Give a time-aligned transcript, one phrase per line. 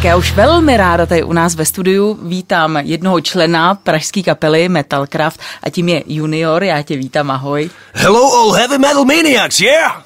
[0.00, 4.68] Tak já už velmi ráda tady u nás ve studiu vítám jednoho člena pražské kapely
[4.68, 6.64] Metalcraft a tím je Junior.
[6.64, 7.70] Já tě vítám, ahoj.
[7.92, 10.04] Hello, all heavy metal maniacs, yeah!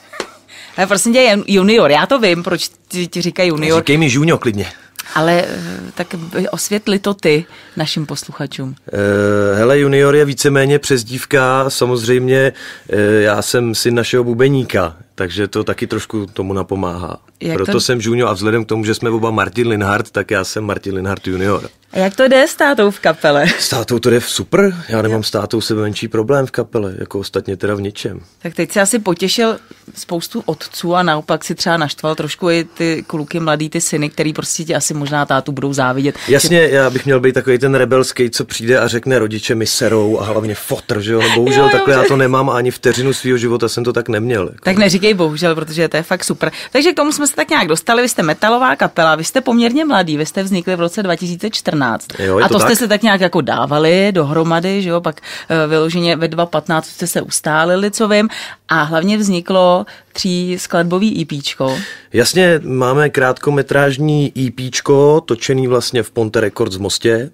[0.77, 3.81] Ale prosím tě, Junior, já to vím, proč ti, ti říkají Junior.
[3.81, 4.67] Říkej mi Junior klidně.
[5.15, 6.15] Ale eh, tak
[6.51, 7.45] osvětli to ty
[7.77, 8.69] našim posluchačům.
[8.69, 12.53] Uh, hele, Junior je víceméně přezdívka, samozřejmě
[12.93, 17.19] uh, já jsem syn našeho bubeníka, takže to taky trošku tomu napomáhá.
[17.41, 17.81] Jak Proto to...
[17.81, 20.95] jsem junior a vzhledem k tomu, že jsme oba Martin Linhardt, tak já jsem Martin
[20.95, 21.69] Linhardt junior.
[21.93, 23.47] A jak to jde s tátou v kapele?
[23.59, 27.19] S tátou to jde super, já nemám s tátou sebe menší problém v kapele, jako
[27.19, 28.21] ostatně teda v ničem.
[28.43, 29.57] Tak teď si asi potěšil
[29.95, 34.33] spoustu otců a naopak si třeba naštval trošku i ty kluky mladý, ty syny, který
[34.33, 36.15] prostě ti asi možná tátu budou závidět.
[36.29, 40.19] Jasně, já bych měl být takový ten rebelský, co přijde a řekne rodiče mi serou
[40.19, 43.13] a hlavně fotr, že jo, no bohužel jo, jo, takhle já to nemám ani vteřinu
[43.13, 44.47] svého života jsem to tak neměl.
[44.47, 44.65] Jako.
[44.65, 46.53] Tak neříkej bohužel, protože to je fakt super.
[46.73, 49.85] Takže k tomu jsme se tak nějak dostali, vy jste metalová kapela, vy jste poměrně
[49.85, 52.07] mladý, vy jste vznikli v roce 2014.
[52.19, 55.71] Jo, a to, to jste se tak nějak jako dávali dohromady, že jo, pak uh,
[55.71, 58.29] vyloženě ve 2015 jste se ustálili, co vím,
[58.69, 61.79] a hlavně vzniklo tří skladbový EPčko.
[62.13, 67.31] Jasně, máme krátkometrážní EPčko, točený vlastně v Ponte Records v Mostě,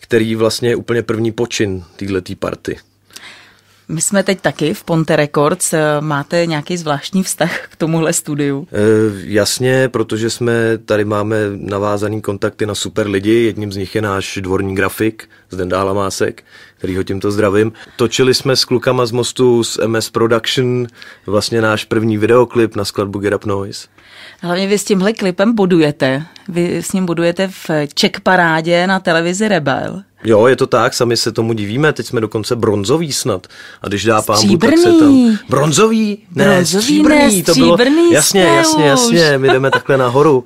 [0.00, 2.78] který vlastně je úplně první počin této party.
[3.88, 5.74] My jsme teď taky v Ponte Records.
[6.00, 8.68] Máte nějaký zvláštní vztah k tomuhle studiu?
[8.72, 8.76] E,
[9.24, 13.44] jasně, protože jsme tady máme navázaný kontakty na super lidi.
[13.44, 16.44] Jedním z nich je náš dvorní grafik Zdendála Másek,
[16.78, 17.72] který ho tímto zdravím.
[17.96, 20.86] Točili jsme s klukama z Mostu z MS Production
[21.26, 23.88] vlastně náš první videoklip na skladbu Get Up Noise.
[24.40, 26.22] Hlavně vy s tímhle klipem budujete.
[26.48, 30.02] Vy s ním budujete v Czech parádě na televizi Rebel.
[30.24, 33.46] Jo, je to tak, sami se tomu divíme, teď jsme dokonce bronzový snad.
[33.82, 35.38] A když dá pán tak se tam...
[35.48, 36.18] Bronzový?
[36.34, 37.78] Ne, bronzový, stříbrný, ne, to bylo...
[38.12, 40.44] Jasně, jasně, jasně, my jdeme takhle nahoru.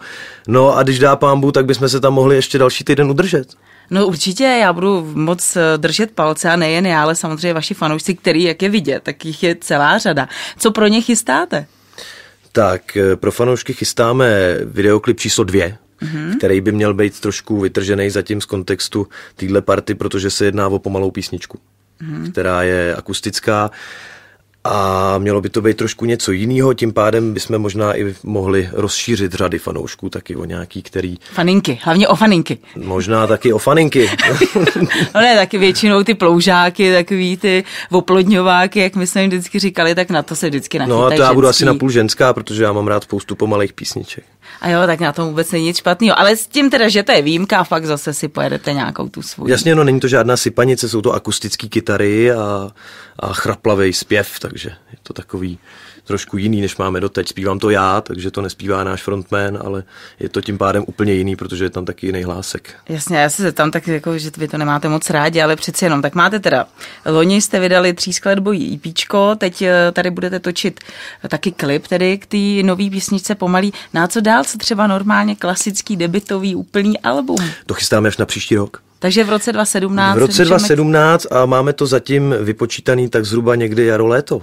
[0.48, 3.48] No a když dá pán tak bychom se tam mohli ještě další týden udržet.
[3.90, 8.42] No určitě, já budu moc držet palce a nejen já, ale samozřejmě vaši fanoušci, který,
[8.42, 10.28] jak je vidět, tak jich je celá řada.
[10.58, 11.66] Co pro ně chystáte?
[12.56, 16.36] Tak pro fanoušky chystáme videoklip číslo dvě, mm-hmm.
[16.38, 20.78] který by měl být trošku vytržený zatím z kontextu téhle party, protože se jedná o
[20.78, 21.58] pomalou písničku,
[22.00, 22.32] mm-hmm.
[22.32, 23.70] která je akustická
[24.66, 29.32] a mělo by to být trošku něco jiného, tím pádem bychom možná i mohli rozšířit
[29.32, 31.16] řady fanoušků taky o nějaký, který...
[31.32, 32.58] Faninky, hlavně o faninky.
[32.76, 34.10] Možná taky o faninky.
[35.14, 39.94] no ne, taky většinou ty ploužáky, takový ty oplodňováky, jak my jsme jim vždycky říkali,
[39.94, 41.34] tak na to se vždycky nachytají No a to já ženský.
[41.34, 44.24] budu asi napůl ženská, protože já mám rád spoustu pomalých písniček.
[44.60, 46.18] A jo, tak na tom vůbec není nic špatného.
[46.18, 49.48] Ale s tím teda, že to je výjimka, fakt zase si pojedete nějakou tu svou.
[49.48, 52.70] Jasně, no není to žádná sypanice, jsou to akustické kytary a,
[53.18, 55.58] a chraplavý zpěv, takže je to takový
[56.06, 57.28] trošku jiný, než máme doteď.
[57.28, 59.82] Zpívám to já, takže to nespívá náš frontman, ale
[60.20, 62.74] je to tím pádem úplně jiný, protože je tam taky jiný hlásek.
[62.88, 66.02] Jasně, já se zeptám tak, jako, že vy to nemáte moc rádi, ale přeci jenom.
[66.02, 66.66] Tak máte teda,
[67.06, 70.80] loni jste vydali třískladbový EPčko, teď eh, tady budete točit
[71.28, 73.72] taky klip tedy k té nový písničce pomalý.
[73.94, 77.36] Na co dál, co třeba normálně klasický debitový úplný album?
[77.66, 78.82] To chystáme až na příští rok.
[78.98, 80.16] Takže v roce 2017.
[80.16, 84.42] V roce 2017 a máme to zatím vypočítaný tak zhruba někdy jaro léto.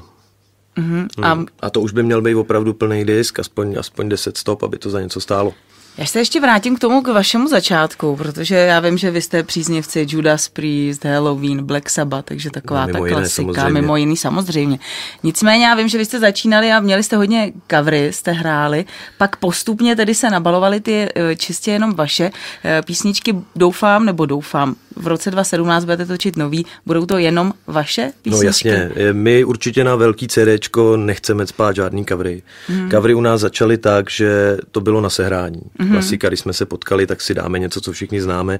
[0.77, 1.07] Mm-hmm.
[1.21, 1.45] A...
[1.59, 4.89] a to už by měl být opravdu plný disk, aspoň, aspoň 10 stop, aby to
[4.89, 5.53] za něco stálo.
[5.97, 9.43] Já se ještě vrátím k tomu, k vašemu začátku, protože já vím, že vy jste
[9.43, 13.81] příznivci Judas Priest, Halloween, Black Sabbath, takže taková no, ta jiné, klasika, samozřejmě.
[13.81, 14.79] mimo jiný samozřejmě.
[15.23, 18.85] Nicméně já vím, že vy jste začínali a měli jste hodně covery, jste hráli,
[19.17, 22.31] pak postupně tedy se nabalovaly ty eh, čistě jenom vaše
[22.63, 28.11] eh, písničky, doufám, nebo doufám, v roce 2017 budete točit nový, budou to jenom vaše
[28.21, 28.67] písničky?
[28.67, 32.43] No jasně, my určitě na velký CDčko nechceme spát žádný covery.
[32.69, 32.91] Mm.
[32.91, 35.61] Covery u nás začaly tak, že to bylo na sehrání.
[35.79, 35.91] Mm.
[35.91, 38.59] Klasika, když jsme se potkali, tak si dáme něco, co všichni známe.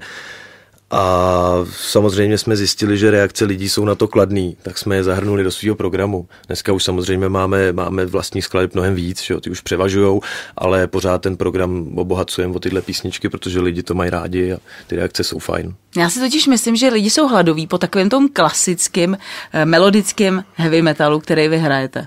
[0.96, 5.44] A samozřejmě jsme zjistili, že reakce lidí jsou na to kladný, tak jsme je zahrnuli
[5.44, 6.28] do svého programu.
[6.46, 10.20] Dneska už samozřejmě máme, máme vlastní skladeb mnohem víc, že jo, ty už převažují,
[10.56, 14.96] ale pořád ten program obohacujeme o tyhle písničky, protože lidi to mají rádi a ty
[14.96, 15.74] reakce jsou fajn.
[15.96, 19.16] Já si totiž myslím, že lidi jsou hladoví po takovém tom klasickém,
[19.64, 22.06] melodickém heavy metalu, který vy hrajete.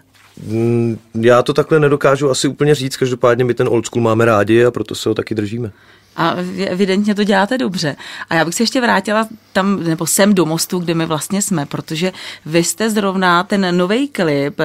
[1.21, 4.71] Já to takhle nedokážu asi úplně říct, každopádně my ten old school máme rádi a
[4.71, 5.71] proto se ho taky držíme.
[6.17, 6.35] A
[6.65, 7.95] evidentně to děláte dobře.
[8.29, 11.65] A já bych se ještě vrátila tam, nebo sem do mostu, kde my vlastně jsme,
[11.65, 12.11] protože
[12.45, 14.59] vy jste zrovna ten nový klip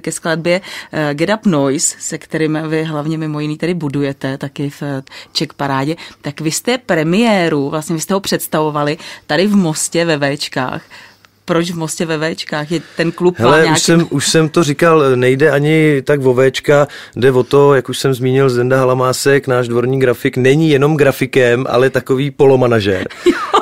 [0.00, 0.60] ke skladbě
[1.12, 4.82] Get Up Noise, se kterým vy hlavně mimo jiný tady budujete, taky v
[5.32, 10.36] Czech parádě, tak vy jste premiéru, vlastně vy jste ho představovali tady v Mostě ve
[10.36, 10.82] Včkách
[11.44, 12.70] proč v Mostě ve Véčkách?
[12.70, 13.72] Je ten klub Hele, nějaký...
[13.72, 17.88] už, jsem, už jsem to říkal, nejde ani tak o Véčka, jde o to, jak
[17.88, 23.08] už jsem zmínil, Zenda Halamásek, náš dvorní grafik, není jenom grafikem, ale takový polomanažer.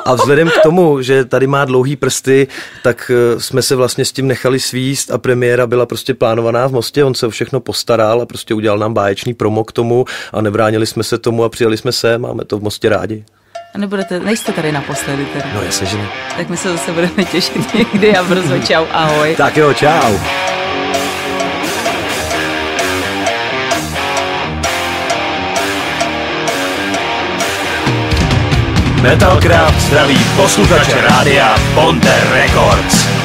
[0.05, 2.47] A vzhledem k tomu, že tady má dlouhý prsty,
[2.83, 6.71] tak eh, jsme se vlastně s tím nechali svíst a premiéra byla prostě plánovaná v
[6.71, 10.41] Mostě, on se o všechno postaral a prostě udělal nám báječný promo k tomu a
[10.41, 13.23] nebránili jsme se tomu a přijeli jsme se, máme to v Mostě rádi.
[13.73, 15.45] A nebudete, nejste tady naposledy teda.
[15.53, 16.07] No jasně, že ne.
[16.37, 18.59] Tak my se zase budeme těšit někdy a brzo.
[18.59, 19.35] Čau, ahoj.
[19.35, 20.17] Tak jo, čau.
[29.01, 33.22] Metalcraft zdraví posluchače rádia Ponte Records.